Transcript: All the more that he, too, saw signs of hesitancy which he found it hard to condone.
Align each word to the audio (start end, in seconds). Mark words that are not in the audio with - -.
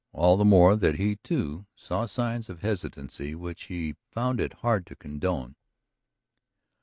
All 0.13 0.35
the 0.35 0.43
more 0.43 0.75
that 0.75 0.95
he, 0.95 1.17
too, 1.17 1.67
saw 1.75 2.07
signs 2.07 2.49
of 2.49 2.61
hesitancy 2.61 3.35
which 3.35 3.65
he 3.65 3.97
found 4.09 4.41
it 4.41 4.51
hard 4.53 4.87
to 4.87 4.95
condone. 4.95 5.53